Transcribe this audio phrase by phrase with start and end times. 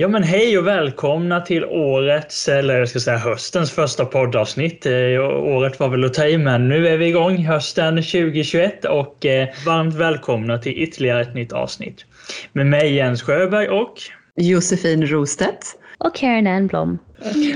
[0.00, 4.86] Ja men hej och välkomna till årets, eller jag ska säga höstens första poddavsnitt.
[4.86, 4.92] Eh,
[5.34, 9.48] året var väl att ta i, men nu är vi igång hösten 2021 och eh,
[9.66, 12.04] varmt välkomna till ytterligare ett nytt avsnitt.
[12.52, 13.94] Med mig Jens Sjöberg och
[14.36, 15.66] Josefin Rostedt.
[15.98, 16.98] Och Karin Enblom.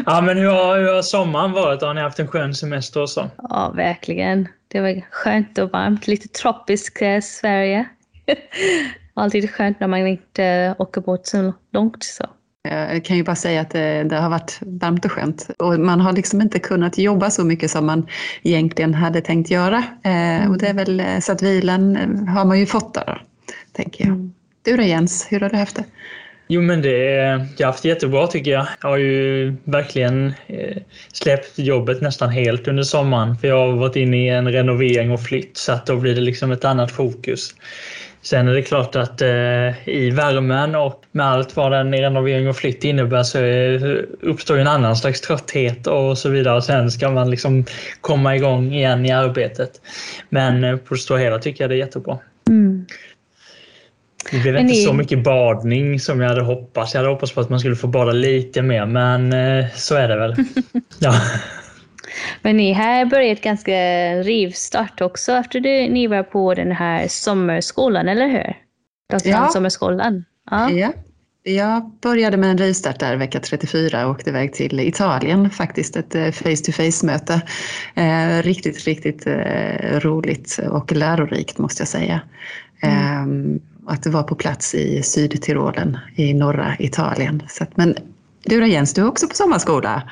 [0.06, 1.82] Ja men hur har, hur har sommaren varit?
[1.82, 3.30] Har ni haft en skön semester och så?
[3.36, 4.48] Ja, verkligen.
[4.68, 6.06] Det var skönt och varmt.
[6.06, 7.88] Lite tropiskt eh, Sverige.
[9.14, 12.04] alltid skönt när man inte åker bort så långt.
[12.04, 12.24] Så.
[12.68, 15.50] Jag kan ju bara säga att det, det, har varit varmt och skönt.
[15.58, 18.06] Och man har liksom inte kunnat jobba så mycket som man
[18.42, 19.84] egentligen hade tänkt göra.
[20.02, 20.50] Mm.
[20.50, 21.96] Och det är väl så att vilan
[22.28, 23.22] har man ju fått där,
[23.72, 24.14] tänker jag.
[24.14, 24.32] Mm.
[24.64, 25.84] Du då Jens, hur har du haft det?
[26.48, 26.98] Jo men det,
[27.56, 28.66] jag har haft jättebra tycker jag.
[28.82, 30.76] Jag har ju verkligen eh,
[31.12, 35.22] släppt jobbet nästan helt under sommaren för jag har varit inne i en renovering och
[35.22, 37.54] flytt så att då blir det liksom ett annat fokus.
[38.22, 42.56] Sen är det klart att eh, i värmen och med allt vad en renovering och
[42.56, 43.38] flytt innebär så
[44.20, 46.56] uppstår en annan slags trötthet och så vidare.
[46.56, 47.64] Och sen ska man liksom
[48.00, 49.80] komma igång igen i arbetet.
[50.28, 52.18] Men eh, på det stora hela tycker jag det är jättebra.
[52.48, 52.86] Mm.
[54.30, 54.84] Det blev men inte ni...
[54.84, 56.94] så mycket badning som jag hade hoppats.
[56.94, 60.08] Jag hade hoppats på att man skulle få bada lite mer, men eh, så är
[60.08, 60.34] det väl.
[60.98, 61.14] ja.
[62.42, 63.72] Men ni har börjat ganska
[64.14, 68.56] rivstart också efter att ni var på den här sommarskolan, eller hur?
[69.24, 69.48] Ja.
[69.48, 70.24] Sommarskolan.
[70.50, 70.70] Ja.
[70.70, 70.92] ja.
[71.44, 75.96] Jag började med en rivstart där vecka 34 och åkte iväg till Italien faktiskt.
[75.96, 77.40] Ett eh, face-to-face-möte.
[77.94, 82.20] Eh, riktigt, riktigt eh, roligt och lärorikt måste jag säga.
[82.82, 83.54] Mm.
[83.54, 87.42] Eh, att det var på plats i Sydtyrolen i norra Italien.
[87.48, 87.96] Så att, men
[88.44, 90.02] du då Jens, du är också på sommarskola?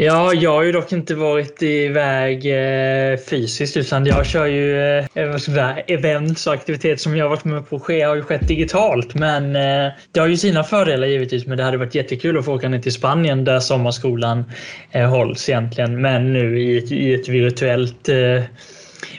[0.00, 5.78] Ja, jag har ju dock inte varit iväg eh, fysiskt utan jag kör ju eh,
[5.86, 9.14] events och aktiviteter som jag har varit med på har ju skett digitalt.
[9.14, 12.54] Men eh, det har ju sina fördelar givetvis men det hade varit jättekul att få
[12.54, 14.44] åka ner till Spanien där sommarskolan
[14.90, 16.00] eh, hålls egentligen.
[16.00, 18.42] Men nu i i ett virtuellt eh,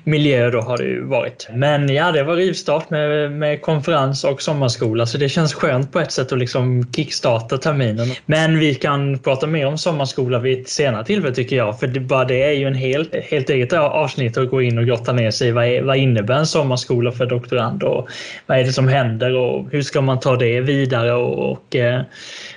[0.03, 1.47] miljöer då har det ju varit.
[1.53, 5.99] Men ja, det var rivstart med, med konferens och sommarskola så det känns skönt på
[5.99, 8.07] ett sätt att liksom kickstarta terminen.
[8.25, 11.79] Men vi kan prata mer om sommarskola vid ett senare tillfälle tycker jag.
[11.79, 14.85] För det, bara det är ju en helt, helt eget avsnitt att gå in och
[14.85, 15.51] grotta ner sig i.
[15.51, 18.09] Vad, är, vad innebär en sommarskola för doktorand och
[18.45, 22.01] vad är det som händer och hur ska man ta det vidare och, och eh,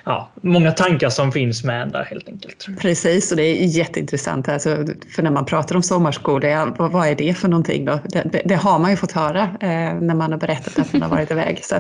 [0.05, 2.67] ja, många tankar som finns med där helt enkelt.
[2.81, 4.49] Precis, och det är jätteintressant.
[4.49, 4.77] Alltså,
[5.15, 7.99] för när man pratar om sommarskola, vad är det för någonting då?
[8.05, 11.03] Det, det, det har man ju fått höra eh, när man har berättat att man
[11.03, 11.65] har varit iväg.
[11.65, 11.75] Så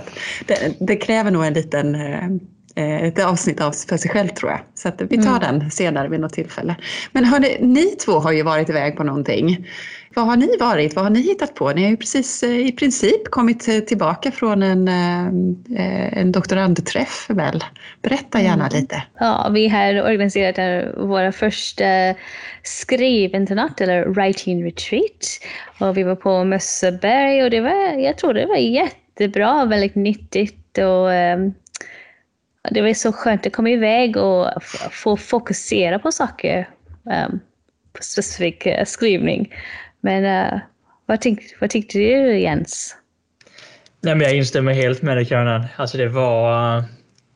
[0.46, 2.28] det, det, kräver nog en liten eh,
[2.76, 4.60] ett avsnitt av för sig själv tror jag.
[4.74, 5.40] Så att vi tar mm.
[5.40, 6.76] den senare vid något tillfälle.
[7.12, 9.66] Men hörni, ni två har ju varit iväg på någonting.
[10.14, 10.96] Vad har ni varit?
[10.96, 11.70] Vad har ni hittat på?
[11.70, 17.26] Ni har ju precis eh, i princip kommit eh, tillbaka från en, eh, en doktorandträff
[17.28, 17.64] väl?
[18.02, 18.80] Berätta gärna mm.
[18.80, 19.02] lite.
[19.20, 22.14] Ja, vi har organiserat våra första
[22.62, 25.40] skrivinternat eller writing retreat.
[25.78, 30.78] Och vi var på Mösseberg och det var, jag tror det var jättebra, väldigt nyttigt
[30.78, 31.10] och
[32.70, 36.68] det var så skönt att komma iväg och få fokusera på saker,
[37.04, 37.40] um,
[37.92, 39.54] på specifik eh, skrivning.
[40.00, 40.60] Men uh,
[41.06, 42.96] vad, tyck, vad tyckte du Jens?
[44.00, 45.66] Nej, men jag instämmer helt med dig Karin.
[45.76, 46.84] Alltså det var,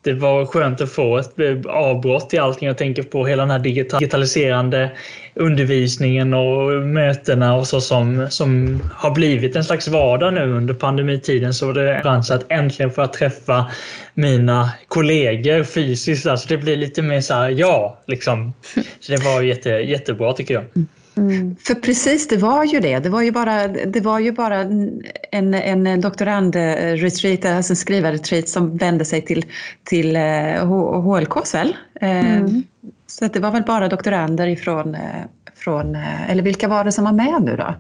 [0.07, 2.69] det var skönt att få ett eh, avbrott i allting.
[2.69, 4.91] Jag tänker på hela den här digitaliserande
[5.35, 11.55] undervisningen och mötena och så som, som har blivit en slags vardag nu under pandemitiden
[11.55, 13.67] så var det chans att äntligen få träffa
[14.15, 16.27] mina kollegor fysiskt.
[16.27, 18.53] Alltså det blir lite mer så här, ja, liksom.
[19.01, 20.65] Så det var jätte, jättebra tycker jag.
[20.77, 20.89] Mm.
[21.17, 21.57] Mm.
[21.61, 22.99] För precis, det var ju det.
[22.99, 24.61] Det var ju bara, det var ju bara
[25.31, 29.45] en, en doktorandretreat, alltså en skrivarretreat som vände sig till,
[29.85, 30.17] till
[31.05, 31.77] HLKs eh, väl?
[32.01, 32.63] Eh, mm.
[33.07, 35.01] Så det var väl bara doktorander ifrån, eh,
[35.55, 35.95] från,
[36.29, 37.75] eller vilka var det som var med nu då?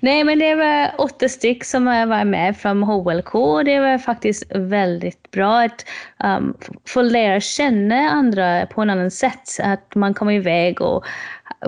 [0.00, 3.32] Nej, men det var åtta styck som var med från HLK.
[3.64, 5.86] Det var faktiskt väldigt bra att
[6.24, 6.56] um,
[6.86, 9.60] få lära känna andra på ett annat sätt.
[9.62, 11.04] Att man kommer iväg och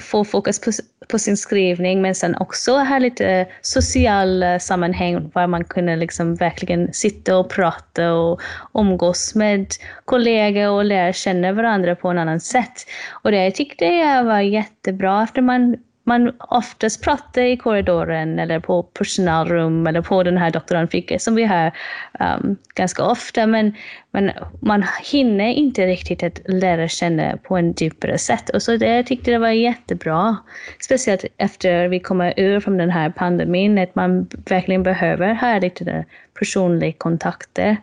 [0.00, 0.70] få fokus på,
[1.12, 5.96] på, sin skrivning men sen också ha lite eh, sociala eh, sammanhang där man kunde
[5.96, 8.40] liksom verkligen sitta och prata och
[8.74, 9.66] umgås med
[10.04, 12.86] kollegor och lära känna varandra på ett annat sätt.
[13.10, 18.82] Och det tyckte jag var jättebra för man man oftast pratar i korridoren eller på
[18.82, 21.72] personalrum eller på den här doktorandfika som vi har
[22.20, 23.46] um, ganska ofta.
[23.46, 23.74] Men,
[24.10, 28.48] men man hinner inte riktigt att lära känna på en djupare sätt.
[28.48, 30.36] Och så det, jag tyckte det var jättebra.
[30.80, 36.04] Speciellt efter vi kommer ur från den här pandemin, att man verkligen behöver ha lite
[36.38, 37.76] personliga kontakter.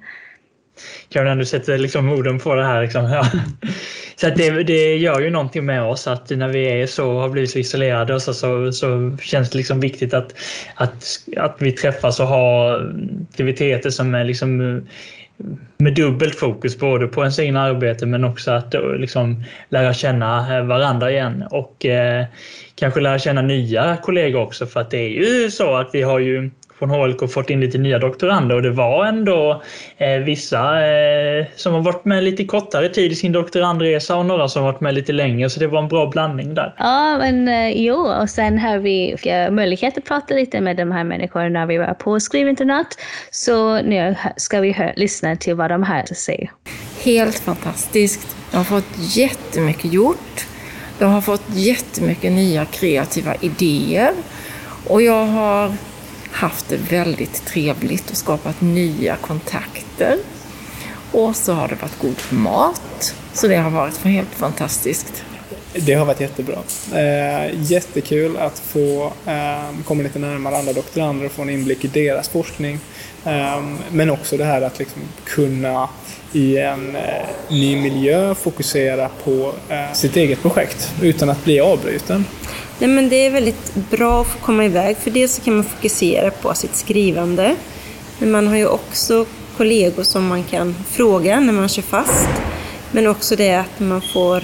[1.09, 2.81] Karolina, du sätter liksom orden på det här.
[2.81, 3.05] Liksom.
[3.11, 3.25] Ja.
[4.15, 7.29] Så att det, det gör ju någonting med oss att när vi är så, har
[7.29, 10.33] blivit så isolerade och så, så, så känns det liksom viktigt att,
[10.75, 11.05] att,
[11.37, 12.91] att vi träffas och har
[13.29, 14.81] aktiviteter som är liksom
[15.77, 20.63] med dubbelt fokus både på ens egna arbete men också att eh, liksom lära känna
[20.63, 22.25] varandra igen och eh,
[22.75, 26.19] kanske lära känna nya kollegor också för att det är ju så att vi har
[26.19, 29.63] ju från HLK fått in lite nya doktorander och det var ändå
[29.97, 34.47] eh, vissa eh, som har varit med lite kortare tid i sin doktorandresa och några
[34.47, 36.75] som har varit med lite längre så det var en bra blandning där.
[36.77, 40.91] Ja, men eh, jo, och sen har vi eh, möjlighet att prata lite med de
[40.91, 42.87] här människorna när vi var på skrivinternat.
[43.31, 46.49] Så nu ska vi hör, lyssna till vad de har att säga.
[47.03, 48.35] Helt fantastiskt.
[48.51, 50.45] Jag har fått jättemycket gjort.
[50.99, 54.13] Jag har fått jättemycket nya kreativa idéer
[54.87, 55.73] och jag har
[56.31, 60.17] haft det väldigt trevligt och skapat nya kontakter.
[61.11, 65.23] Och så har det varit god mat, så det har varit helt fantastiskt.
[65.73, 66.57] Det har varit jättebra.
[66.91, 71.87] Eh, jättekul att få eh, komma lite närmare andra doktorander och få en inblick i
[71.87, 72.79] deras forskning.
[73.25, 75.89] Eh, men också det här att liksom kunna
[76.31, 82.25] i en eh, ny miljö fokusera på eh, sitt eget projekt utan att bli avbruten.
[82.79, 85.63] Nej, men det är väldigt bra att få komma iväg för det så kan man
[85.63, 87.55] fokusera på sitt skrivande.
[88.19, 89.25] Men man har ju också
[89.57, 92.29] kollegor som man kan fråga när man kör fast.
[92.91, 94.43] Men också det att man får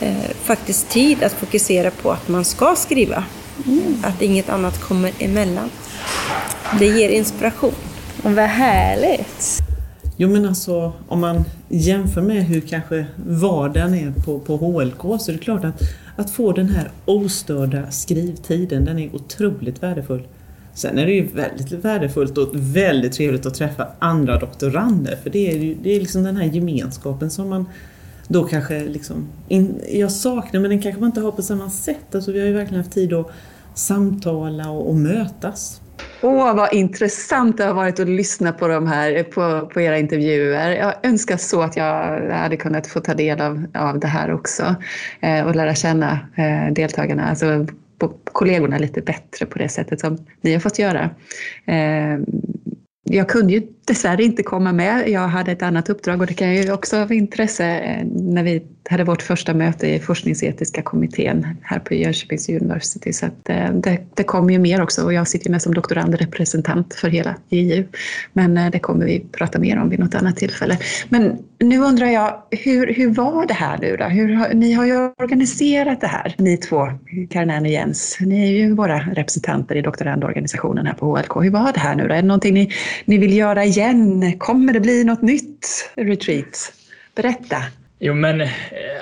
[0.00, 3.24] eh, faktiskt tid att fokusera på att man ska skriva.
[3.66, 4.02] Mm.
[4.04, 5.70] Att inget annat kommer emellan.
[6.78, 7.74] Det ger inspiration.
[8.22, 9.62] Vad härligt!
[10.16, 15.30] Jo men alltså om man jämför med hur kanske vardagen är på, på HLK så
[15.30, 15.82] är det klart att,
[16.16, 20.22] att få den här ostörda skrivtiden, den är otroligt värdefull.
[20.74, 25.50] Sen är det ju väldigt värdefullt och väldigt trevligt att träffa andra doktorander för det
[25.50, 27.66] är ju det är liksom den här gemenskapen som man
[28.28, 32.14] då kanske liksom, in, jag saknar men den kanske man inte har på samma sätt.
[32.14, 33.30] Alltså vi har ju verkligen haft tid att
[33.74, 35.81] samtala och, och mötas.
[36.24, 40.70] Åh, vad intressant det har varit att lyssna på, de här, på, på era intervjuer.
[40.70, 44.74] Jag önskar så att jag hade kunnat få ta del av, av det här också
[45.20, 47.66] eh, och lära känna eh, deltagarna, alltså
[48.24, 51.10] kollegorna lite bättre på det sättet som ni har fått göra.
[51.66, 52.18] Eh,
[53.12, 55.08] jag kunde ju dessvärre inte komma med.
[55.08, 58.62] Jag hade ett annat uppdrag och det kan ju också av intresse eh, när vi
[58.90, 63.12] hade vårt första möte i forskningsetiska kommittén här på Jönköpings university.
[63.12, 67.08] Så eh, det, det kommer ju mer också och jag sitter med som doktorandrepresentant för
[67.08, 67.84] hela JU.
[68.32, 70.78] Men eh, det kommer vi prata mer om vid något annat tillfälle.
[71.08, 74.04] Men nu undrar jag, hur, hur var det här nu då?
[74.04, 76.88] Hur, ni har ju organiserat det här, ni två,
[77.30, 78.18] Karin och Jens.
[78.20, 81.44] Ni är ju våra representanter i doktorandorganisationen här på HLK.
[81.44, 82.14] Hur var det här nu då?
[82.14, 82.72] Är det någonting ni,
[83.04, 84.32] ni vill göra igen?
[84.38, 86.72] Kommer det bli något nytt retreat?
[87.14, 87.56] Berätta.
[88.04, 88.50] Jo men eh,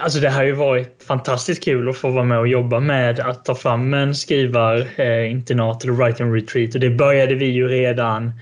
[0.00, 3.44] alltså det har ju varit fantastiskt kul att få vara med och jobba med att
[3.44, 8.32] ta fram en skrivarinternat eh, eller writing retreat och det började vi ju redan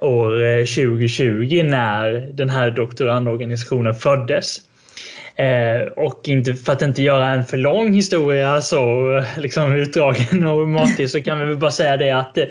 [0.00, 4.60] år eh, 2020 när den här doktorandorganisationen föddes.
[5.36, 10.46] Eh, och inte, för att inte göra en för lång historia så eh, liksom utdragen
[10.46, 12.44] och matig så kan vi väl bara säga det att eh,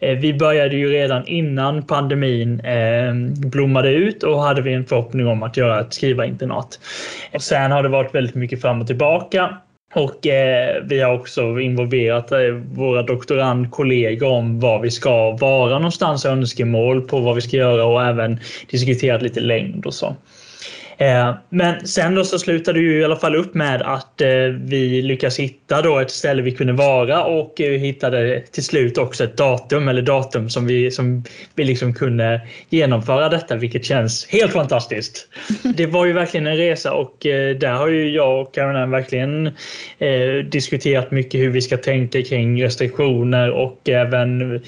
[0.00, 3.14] eh, vi började ju redan innan pandemin eh,
[3.48, 6.80] blommade ut och hade vi en förhoppning om att göra ett skrivarinternat.
[7.34, 9.56] Och sen har det varit väldigt mycket fram och tillbaka.
[9.94, 12.38] Och eh, vi har också involverat eh,
[12.72, 18.04] våra doktorandkollegor om var vi ska vara någonstans, önskemål på vad vi ska göra och
[18.04, 18.40] även
[18.70, 20.16] diskuterat lite längd och så.
[21.00, 24.28] Eh, men sen då så slutade det ju i alla fall upp med att eh,
[24.58, 29.24] vi lyckas hitta då ett ställe vi kunde vara och eh, hittade till slut också
[29.24, 31.24] ett datum eller datum som vi, som
[31.54, 35.28] vi liksom kunde genomföra detta vilket känns helt fantastiskt.
[35.76, 39.50] Det var ju verkligen en resa och där har ju jag och Caroline verkligen
[40.50, 44.60] diskuterat mycket hur vi ska tänka kring restriktioner och även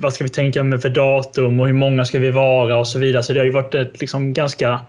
[0.00, 2.98] vad ska vi tänka med för datum och hur många ska vi vara och så
[2.98, 3.22] vidare.
[3.22, 4.80] Så det har ju varit ett liksom ganska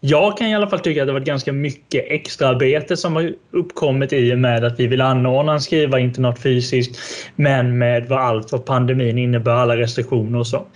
[0.00, 4.12] jag kan i alla fall tycka att det varit ganska mycket extraarbete som har uppkommit
[4.12, 6.98] i och med att vi vill anordna en skrivarinternat fysiskt
[7.36, 10.66] men med vad allt vad pandemin innebär, alla restriktioner och så.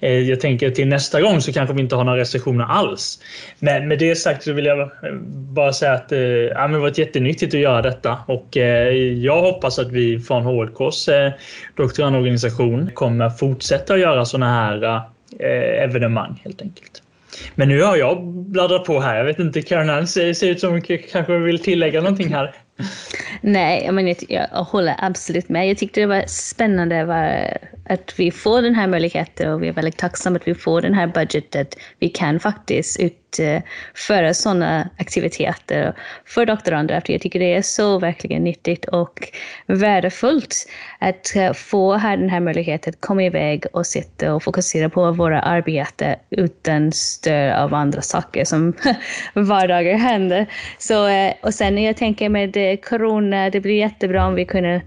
[0.00, 3.20] Eh, jag tänker till nästa gång så kanske vi inte har några restriktioner alls.
[3.58, 4.88] Men med det sagt så vill jag eh,
[5.32, 9.78] bara säga att eh, ja, det varit jättenyttigt att göra detta och eh, jag hoppas
[9.78, 11.08] att vi från HLKs
[11.76, 15.02] doktorandorganisation kommer fortsätta att göra sådana här
[15.84, 16.99] evenemang helt enkelt.
[17.54, 19.16] Men nu har jag bladdrat på här.
[19.16, 20.80] Jag vet inte, Karin ser, ser ut som
[21.12, 22.54] kanske vill tillägga någonting här.
[23.40, 25.68] Nej, men jag, jag håller absolut med.
[25.68, 27.58] Jag tyckte det var spännande var
[27.88, 30.94] att vi får den här möjligheten och vi är väldigt tacksamma att vi får den
[30.94, 31.66] här budgeten.
[31.98, 33.00] Vi kan faktiskt
[33.38, 33.62] Eh,
[33.94, 35.94] föra sådana aktiviteter
[36.26, 37.02] för doktorander.
[37.06, 39.28] jag tycker det är så verkligen nyttigt och
[39.66, 40.68] värdefullt
[40.98, 45.12] att eh, få här den här möjligheten att komma iväg och sitta och fokusera på
[45.12, 48.72] våra arbete utan stöd av andra saker som
[49.34, 50.46] vardagar händer.
[50.78, 54.82] Så, eh, och sen jag tänker med corona, det blir jättebra om vi kunde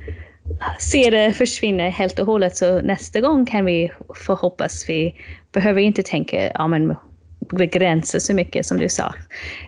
[0.79, 2.57] se det försvinna helt och hållet.
[2.57, 5.15] Så nästa gång kan vi få hoppas vi
[5.51, 6.95] behöver inte tänka ja, men
[7.49, 9.13] begränsa så mycket som du sa.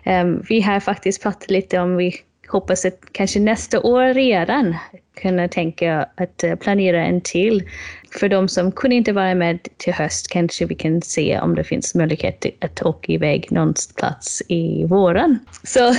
[0.06, 2.14] Um, vi har faktiskt pratat lite om vi
[2.48, 4.74] hoppas att kanske nästa år redan
[5.22, 7.62] kunna tänka att eh, planera en till.
[8.20, 11.64] För de som kunde inte vara med till höst kanske vi kan se om det
[11.64, 15.38] finns möjlighet att åka iväg någonstans i våren.
[15.62, 15.94] Så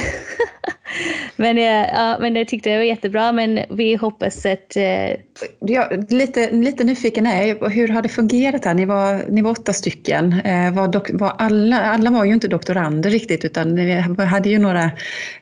[1.35, 4.75] men, eh, ja, men jag tyckte det var jättebra, men vi hoppas att...
[4.75, 5.15] Eh...
[5.59, 8.73] Ja, lite, lite nyfiken är jag, hur har det fungerat här?
[8.73, 10.33] Ni var, ni var åtta stycken.
[10.33, 14.59] Eh, var dok, var alla, alla var ju inte doktorander riktigt, utan vi hade ju
[14.59, 14.83] några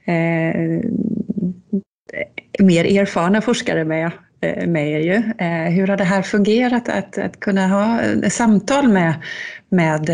[0.06, 0.82] eh,
[2.60, 5.00] mer erfarna forskare med, eh, med er.
[5.00, 5.46] Ju.
[5.46, 9.14] Eh, hur har det här fungerat att, att kunna ha eh, samtal med,
[9.70, 10.10] med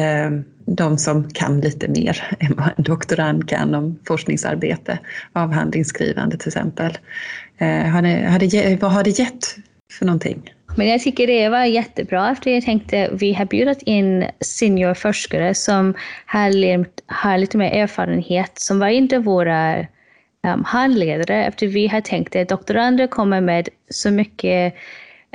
[0.66, 5.00] de som kan lite mer än vad en doktorand kan om forskningsarbete,
[5.34, 6.98] avhandlingsskrivande till exempel.
[7.60, 9.56] Har det, har det, vad har det gett
[10.00, 10.54] för någonting?
[10.76, 15.94] Men jag tycker det var jättebra för jag tänkte vi har bjudit in seniorforskare som
[16.26, 19.86] har, har lite mer erfarenhet som var inte våra
[20.44, 24.74] Ehm, um, handledare efter vi har tänkt att doktorander kommer med så mycket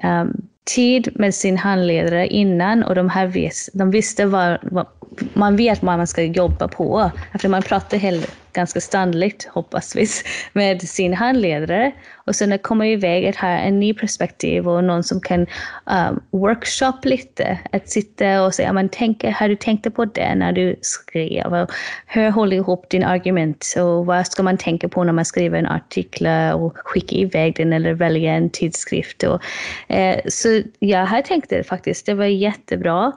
[0.02, 4.86] um, tid med sin handledare innan och de, här vis, de visste vad, vad,
[5.34, 7.10] man vet vad man ska jobba på.
[7.32, 10.06] Efter man pratar helt, ganska ständigt, hoppas vi,
[10.52, 11.92] med sin handledare.
[12.14, 15.46] Och sen att komma iväg att ha en ny perspektiv och någon som kan
[15.84, 17.58] um, workshop lite.
[17.72, 21.54] Att sitta och säga, man tänker, har du tänkt på det när du skrev?
[21.54, 21.70] Och
[22.06, 23.74] hur håller ihop din argument?
[23.76, 27.72] Och vad ska man tänka på när man skriver en artikel och skickar iväg den
[27.72, 29.22] eller väljer en tidskrift?
[29.22, 29.40] Och,
[29.88, 33.12] eh, så jag har tänkt det faktiskt, det var jättebra.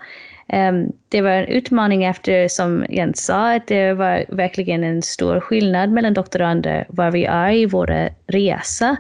[0.50, 5.40] Ehm, det var en utmaning efter, som Jens sa, att det var verkligen en stor
[5.40, 8.98] skillnad mellan doktorander var vi är i våra resa.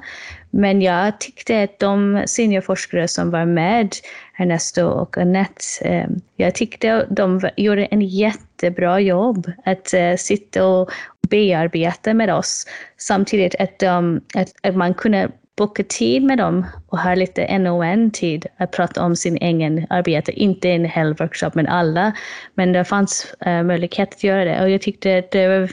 [0.49, 3.95] Men jag tyckte att de seniorforskare som var med,
[4.37, 10.91] Ernesto och Annette, ehm, jag tyckte de gjorde en jättebra jobb att eh, sitta och
[11.29, 12.65] bearbeta med oss.
[12.97, 14.21] Samtidigt att, de,
[14.63, 15.29] att man kunde
[15.59, 20.31] boka tid med dem och ha lite NON-tid att prata om sin egen arbete.
[20.31, 22.13] Inte en hel workshop med alla,
[22.55, 24.61] men det fanns uh, möjlighet att göra det.
[24.61, 25.69] Och jag tyckte att det var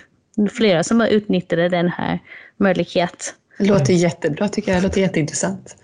[0.49, 2.19] flera som utnyttjade den här
[2.57, 3.35] möjligheten.
[3.59, 4.83] Det låter jättebra tycker jag.
[4.83, 5.76] Det låter jätteintressant.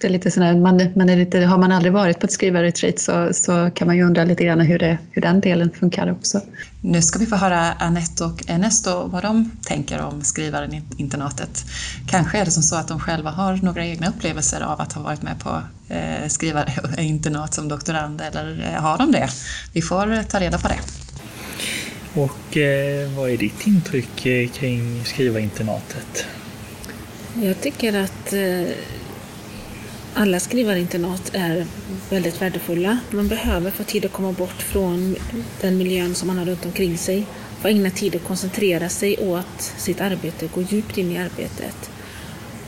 [0.00, 2.98] Det är lite sådär, man, man är lite, har man aldrig varit på ett skrivarretreat
[2.98, 6.40] så, så kan man ju undra lite grann hur, det, hur den delen funkar också.
[6.80, 11.64] Nu ska vi få höra Annette och Ernesto vad de tänker om skrivaren internatet.
[12.08, 15.02] Kanske är det som så att de själva har några egna upplevelser av att ha
[15.02, 19.28] varit med på eh, skrivarinternat som doktorand eller eh, har de det?
[19.72, 20.78] Vi får ta reda på det.
[22.20, 26.26] Och eh, vad är ditt intryck eh, kring skrivarinternatet?
[27.42, 28.74] Jag tycker att eh,
[30.14, 31.66] alla skrivarinternat är
[32.10, 32.98] väldigt värdefulla.
[33.10, 35.16] Man behöver få tid att komma bort från
[35.60, 37.26] den miljön som man har runt omkring sig.
[37.60, 41.90] Få ägna tid att koncentrera sig åt sitt arbete, gå djupt in i arbetet.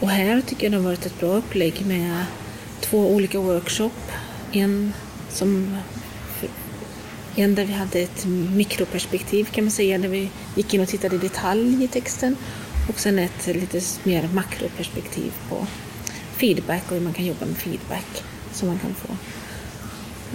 [0.01, 2.25] Och här tycker jag det har varit ett bra upplägg med
[2.81, 3.91] två olika workshop.
[4.53, 4.93] En,
[5.31, 5.77] som,
[7.37, 11.17] en där vi hade ett mikroperspektiv kan man säga, där vi gick in och tittade
[11.17, 12.37] i detalj i texten.
[12.89, 15.67] Och sen ett lite mer makroperspektiv på
[16.43, 19.17] feedback och hur man kan jobba med feedback som man kan få.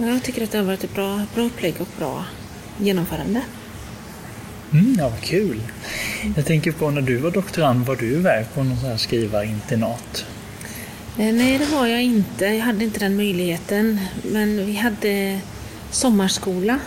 [0.04, 2.24] Jag tycker att det har varit ett bra, bra upplägg och bra
[2.78, 3.42] genomförande.
[4.72, 5.60] Mm, ja, vad kul!
[6.36, 10.24] Jag tänker på när du var doktorand, var du iväg på någon sån här skrivarinternat?
[11.18, 12.44] Eh, nej, det var jag inte.
[12.44, 14.00] Jag hade inte den möjligheten.
[14.22, 15.40] Men vi hade
[15.90, 16.78] sommarskola,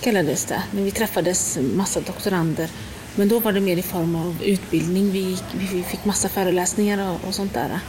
[0.00, 2.68] kallades det, när vi träffades massa doktorander.
[3.14, 5.12] Men då var det mer i form av utbildning.
[5.12, 5.38] Vi,
[5.72, 7.80] vi fick massa föreläsningar och, och sånt där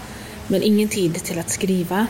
[0.51, 2.07] men ingen tid till att skriva.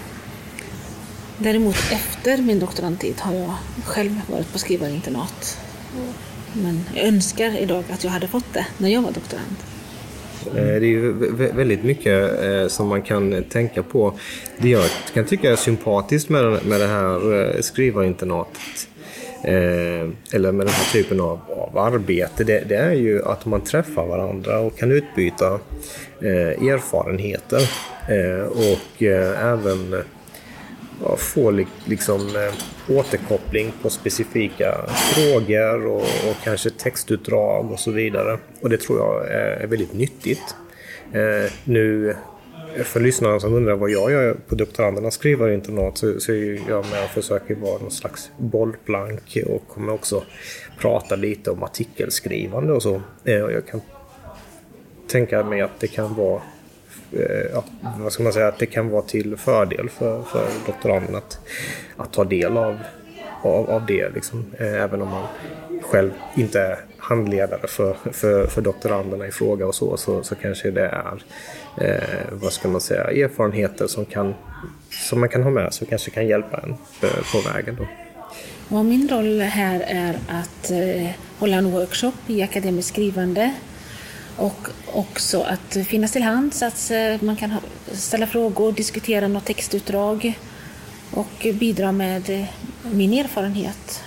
[1.38, 3.54] Däremot efter min doktorandtid har jag
[3.86, 5.58] själv varit på skrivarinternat.
[6.54, 9.56] Men jag önskar idag att jag hade fått det när jag var doktorand.
[10.46, 11.12] Eh, det är ju
[11.54, 14.14] väldigt mycket eh, som man kan tänka på.
[14.58, 18.88] Det jag kan tycka är sympatiskt med det här eh, skrivarinternatet
[19.44, 23.62] eh, eller med den här typen av, av arbete, det, det, är ju att man
[23.62, 25.60] träffar varandra och kan utbyta
[26.22, 27.62] eh, erfarenheter
[28.10, 30.04] eh, och eh, även
[31.04, 38.38] ja, få liksom, eh, återkoppling på specifika frågor och, och, kanske textutdrag och så vidare.
[38.62, 40.56] Och det tror jag är, är väldigt nyttigt.
[41.14, 42.16] Eh, nu
[42.84, 47.04] för lyssnarna som undrar vad jag gör på doktorandernas skrivarinternat så, så är jag med
[47.04, 50.24] och försöker vara någon slags bollplank och kommer också
[50.80, 53.02] prata lite om artikelskrivande och så.
[53.24, 53.82] Eh, och jag kan
[55.08, 56.42] tänka mig att det kan vara
[57.12, 57.64] eh, ja,
[58.00, 61.40] vad ska man säga, att det kan vara till fördel för, för doktoranden att,
[61.98, 62.78] att ta del av,
[63.42, 64.10] av, av det.
[64.10, 64.46] Liksom.
[64.60, 65.28] Eh, även om man
[65.82, 70.72] själv inte är handledare för, för, för doktoranderna i fråga och så, så, så kanske
[70.72, 71.24] det är
[71.78, 74.34] eh, vad ska man säga, erfarenheter som, kan,
[74.90, 76.72] som man kan ha med sig och kanske kan hjälpa en
[77.02, 77.76] eh, på vägen.
[77.76, 77.88] Då.
[78.78, 81.10] Och min roll här är att eh,
[81.40, 83.54] hålla en workshop i akademiskt skrivande
[84.38, 87.54] och också att finnas till hands, att eh, man kan
[87.92, 90.40] ställa frågor, diskutera något textutdrag
[91.12, 92.46] och bidra med eh,
[92.92, 94.04] min erfarenhet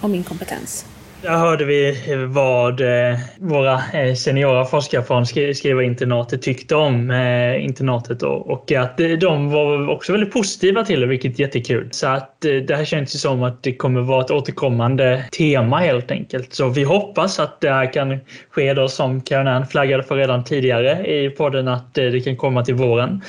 [0.00, 0.84] och min kompetens.
[1.22, 1.96] Där hörde vi
[2.28, 9.08] vad eh, våra eh, seniora forskare från Skrivarinternatet tyckte om eh, internatet och att eh,
[9.08, 11.88] de var också väldigt positiva till det, vilket är jättekul.
[11.90, 15.78] Så att eh, det här känns ju som att det kommer vara ett återkommande tema
[15.78, 16.54] helt enkelt.
[16.54, 18.18] Så vi hoppas att det här kan
[18.50, 22.74] ske då som Karin flaggade för redan tidigare i podden att det kan komma till
[22.74, 23.22] våren.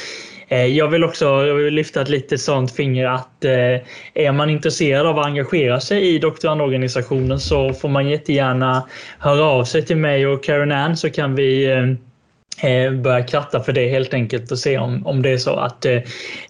[0.49, 3.81] Eh, jag vill också jag vill lyfta ett litet sånt finger att eh,
[4.13, 8.87] är man intresserad av att engagera sig i doktorandorganisationen så får man jättegärna
[9.19, 11.83] höra av sig till mig och Karen Ann så kan vi eh,
[12.61, 15.85] Eh, börja kratta för det helt enkelt och se om, om det är så att,
[15.85, 15.97] eh,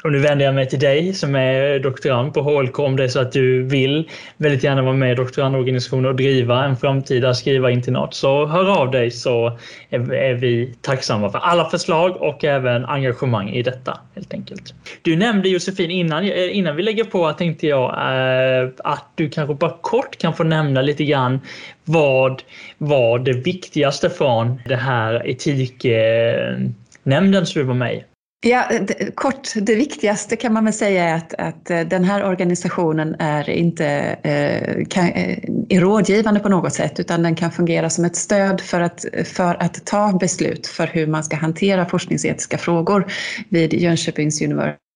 [0.03, 3.07] och nu vänder jag mig till dig som är doktorand på HLK, om det är
[3.07, 8.13] så att du vill väldigt gärna vara med i doktorandorganisationen och driva en framtida skrivarinternat
[8.13, 9.57] så hör av dig så
[9.89, 14.73] är, är, vi tacksamma för alla förslag och även engagemang i detta helt enkelt.
[15.01, 19.55] Du nämnde Josefin innan, eh, innan vi lägger på tänkte jag eh, att du kanske
[19.55, 21.39] bara kort kan få nämna lite grann
[21.87, 22.43] vad
[22.77, 28.03] var det viktigaste från det här etiknämnden som du var med i?
[28.45, 28.69] Ja,
[29.15, 33.49] kort, det viktigaste kan man väl säga är att, att eh, den här organisationen är
[33.49, 33.85] inte
[34.23, 35.37] eh, kan, eh,
[35.69, 39.63] är rådgivande på något sätt utan den kan fungera som ett stöd för att, för
[39.63, 43.11] att ta beslut för hur man ska hantera forskningsetiska frågor
[43.49, 44.86] vid Jönköpings universitet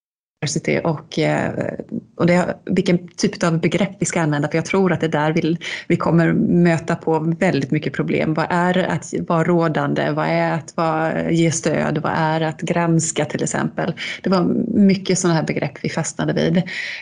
[0.41, 1.73] diversity och, eh,
[2.15, 5.11] och det, vilken typ av begrepp vi ska använda för jag tror att det är
[5.11, 8.33] där vi, vi kommer möta på väldigt mycket problem.
[8.33, 10.11] Vad är att vara rådande?
[10.11, 11.97] Vad är att vara, ge stöd?
[11.97, 13.93] Vad är att granska till exempel?
[14.21, 16.57] Det var mycket sådana här begrepp vi fastnade vid.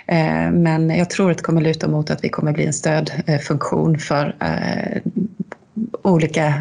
[0.05, 3.99] Eh, men jag tror att det kommer luta mot att vi kommer bli en stödfunktion
[3.99, 5.01] för eh,
[6.01, 6.53] olika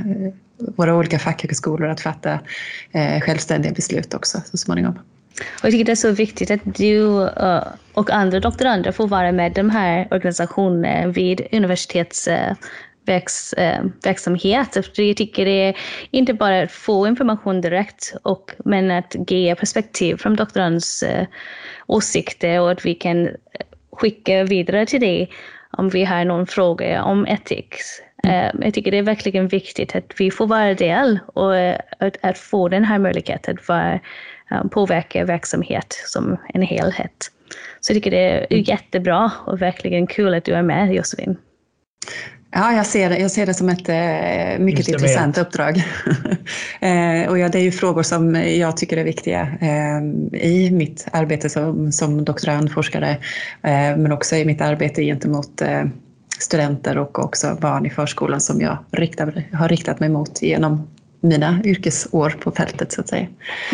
[0.76, 2.40] våra olika fackhögskolor att fatta
[3.22, 4.98] självständiga beslut också så småningom.
[5.40, 7.62] Och jag tycker det är så viktigt att du uh,
[7.94, 12.52] och andra doktorander får vara med de här organisationerna vid universitets uh,
[13.06, 13.88] verks, uh,
[14.94, 15.76] jag tycker det är
[16.10, 21.04] inte bara att få information direkt, och, men att ge perspektiv från doktorandens
[21.86, 23.28] åsikter och att vi kan
[23.92, 25.30] skicka vidare till dig
[25.70, 27.74] om vi har någon fråga om etik.
[28.22, 28.62] Mm.
[28.62, 31.56] Jag tycker det är verkligen viktigt att vi får vara del och
[31.98, 34.00] att, att få den här möjligheten att vara
[34.50, 37.30] Eh, påverka verksamhet som en helhet.
[37.80, 38.64] Så jag tycker det är mm.
[38.64, 41.36] jättebra och verkligen kul att du är med Josefin.
[42.50, 45.76] Ja, jag ser, det, jag ser det som ett eh, mycket intressant uppdrag.
[46.80, 51.08] eh, och ja, det är ju frågor som jag tycker är viktiga eh, i mitt
[51.12, 53.16] arbete som, som doktorandforskare,
[53.96, 55.62] men också i mitt arbete gentemot
[56.38, 60.86] studenter och också barn i förskolan som jag riktar, har riktat mig mot genom
[61.20, 63.26] mina yrkesår på fältet så att säga.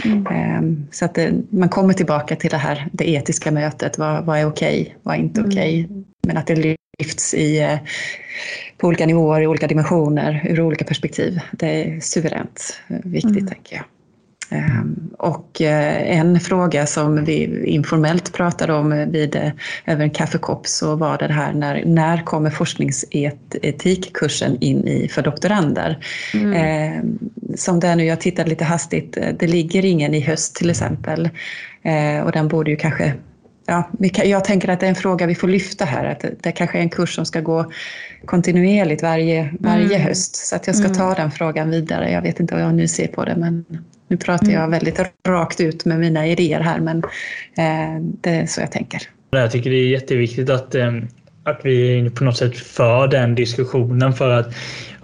[0.04, 0.26] Mm.
[0.26, 3.98] Ehm, så att det, man kommer tillbaka till det här, det etiska mötet.
[3.98, 4.80] Vad, vad är okej?
[4.80, 5.50] Okay, vad är inte mm.
[5.50, 5.84] okej?
[5.84, 6.02] Okay?
[6.26, 7.78] Men att det lyfts i, eh,
[8.78, 11.40] på olika nivåer, i olika dimensioner, ur olika perspektiv.
[11.52, 13.46] Det är suveränt viktigt, mm.
[13.46, 13.84] tänker jag.
[14.54, 19.50] Ehm, och eh, en fråga som vi informellt pratade om vid, eh,
[19.86, 25.98] över en kaffekopp så var det här när, när kommer forskningsetikkursen in i för doktorander?
[26.34, 26.52] Mm.
[26.52, 27.18] Ehm,
[27.56, 30.70] som det är nu, jag tittade lite hastigt, eh, det ligger ingen i höst till
[30.70, 31.30] exempel
[32.24, 33.14] och den borde ju kanske
[33.66, 33.90] Ja,
[34.24, 36.82] jag tänker att det är en fråga vi får lyfta här, att det kanske är
[36.82, 37.72] en kurs som ska gå
[38.24, 40.00] kontinuerligt varje, varje mm.
[40.00, 40.36] höst.
[40.36, 41.14] Så att jag ska ta mm.
[41.14, 42.10] den frågan vidare.
[42.10, 43.64] Jag vet inte hur ni ser på det, men
[44.14, 44.70] nu pratar jag mm.
[44.70, 46.98] väldigt rakt ut med mina idéer här, men
[47.56, 49.02] eh, det är så jag tänker.
[49.30, 50.92] Jag tycker det är jätteviktigt att, eh,
[51.44, 54.54] att vi på något sätt för den diskussionen för att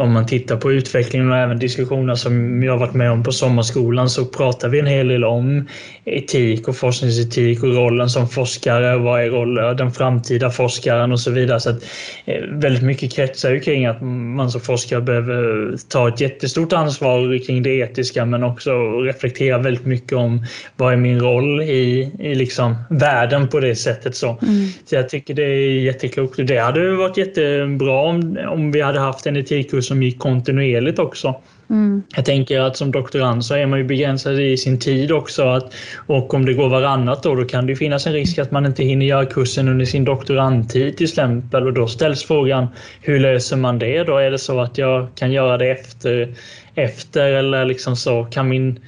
[0.01, 4.11] om man tittar på utvecklingen och även diskussioner som jag varit med om på sommarskolan
[4.11, 5.69] så pratar vi en hel del om
[6.05, 8.97] etik och forskningsetik och rollen som forskare.
[8.97, 11.61] Vad är rollen, den framtida forskaren och så vidare.
[11.61, 11.85] Så att,
[12.25, 17.47] eh, väldigt mycket kretsar ju kring att man som forskare behöver ta ett jättestort ansvar
[17.47, 20.45] kring det etiska men också reflektera väldigt mycket om
[20.77, 24.17] vad är min roll i, i liksom världen på det sättet.
[24.17, 24.67] Så, mm.
[24.85, 26.47] så jag tycker det är jätteklokt.
[26.47, 31.35] Det hade varit jättebra om, om vi hade haft en etikkurs som gick kontinuerligt också.
[31.70, 32.03] Mm.
[32.16, 35.42] Jag tänker att som doktorand så är man ju begränsad i sin tid också.
[35.42, 35.74] Att,
[36.07, 38.85] och om det går varannat då, då kan det finnas en risk att man inte
[38.85, 41.66] hinner göra kursen under sin doktorandtid till exempel.
[41.66, 42.66] Och då ställs frågan,
[43.00, 44.18] hur löser man det då?
[44.18, 46.35] Är det så att jag kan göra det efter,
[46.74, 48.24] efter eller liksom så?
[48.24, 48.81] Kan min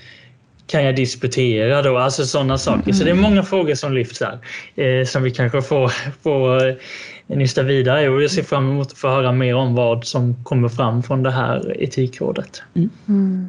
[0.73, 1.99] kan jag disputera då?
[1.99, 2.83] Alltså sådana saker.
[2.83, 2.95] Mm.
[2.95, 4.39] Så det är många frågor som lyfts här
[4.77, 6.79] eh, som vi kanske får, får
[7.27, 10.69] nysta vidare och jag ser fram emot att få höra mer om vad som kommer
[10.69, 12.63] fram från det här etikrådet.
[12.75, 12.91] Mm.
[13.09, 13.47] Mm.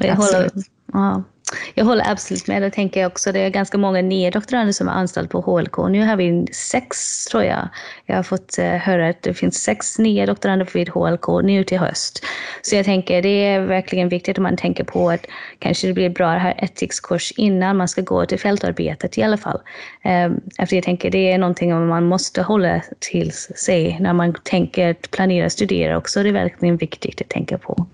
[0.00, 0.50] Jag, håller,
[0.92, 1.22] ja.
[1.74, 2.62] Jag håller absolut med.
[2.62, 3.32] Det tänker jag också.
[3.32, 5.78] Det är ganska många nya doktorander som är anställda på HLK.
[5.90, 7.68] Nu har vi sex, tror jag.
[8.06, 11.78] Jag har fått eh, höra att det finns sex nya doktorander vid HLK nu till
[11.78, 12.24] höst.
[12.62, 15.26] Så jag tänker det är verkligen viktigt om man tänker på att
[15.58, 19.60] kanske det blir bra här etikskurs innan man ska gå till fältarbetet i alla fall.
[20.02, 24.94] Ehm, efter jag tänker det är någonting man måste hålla till sig när man tänker
[24.94, 26.22] planera studera också.
[26.22, 27.86] Det är verkligen viktigt att tänka på.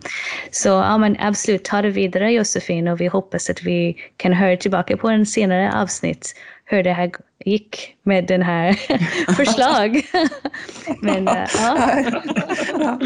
[0.51, 4.57] Så ja, men absolut, ta det vidare Josefin och vi hoppas att vi kan höra
[4.57, 6.35] tillbaka på en senare avsnitt
[6.71, 7.11] hur det här
[7.45, 8.73] gick med den här
[9.37, 10.03] förslag.
[11.03, 12.99] Men, uh, ja.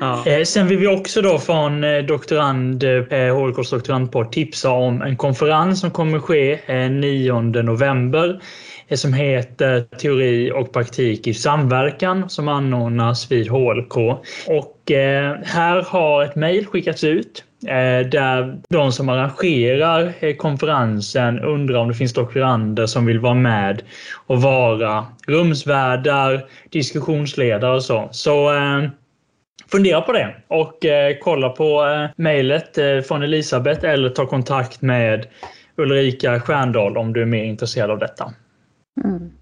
[0.00, 0.26] ja.
[0.26, 5.80] Eh, sen vill vi också då från eh, doktorand, HLKs doktorandpodd tipsa om en konferens
[5.80, 8.40] som kommer ske 9 november
[8.94, 13.96] som heter Teori och praktik i samverkan som anordnas vid HLK.
[14.46, 14.78] Och
[15.44, 17.44] här har ett mejl skickats ut
[18.10, 23.82] där de som arrangerar eh, konferensen undrar om det finns doktorander som vill vara med
[24.26, 28.08] och vara rumsvärdar, diskussionsledare och så.
[28.10, 28.88] Så eh,
[29.72, 34.82] fundera på det och eh, kolla på eh, mejlet eh, från Elisabeth eller ta kontakt
[34.82, 35.26] med
[35.76, 38.32] Ulrika Stjärndal om du är mer intresserad av detta.
[39.04, 39.32] Mm.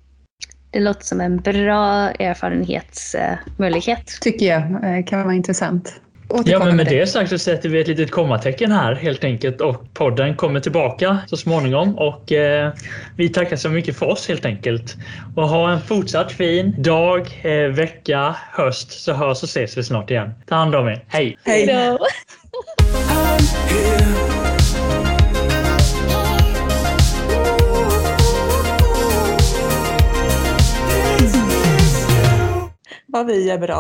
[0.73, 4.19] Det låter som en bra erfarenhetsmöjlighet.
[4.21, 4.63] Tycker jag.
[5.07, 6.01] kan vara intressant.
[6.45, 9.95] Ja, men med det sagt så sätter vi ett litet kommatecken här helt enkelt och
[9.95, 12.73] podden kommer tillbaka så småningom och eh,
[13.17, 14.97] vi tackar så mycket för oss helt enkelt.
[15.37, 20.11] Och ha en fortsatt fin dag, eh, vecka, höst så hörs och ses vi snart
[20.11, 20.31] igen.
[20.47, 21.05] Ta hand om er.
[21.09, 21.39] Hej!
[21.45, 21.99] Hej då!
[33.13, 33.79] Vad vi är bra.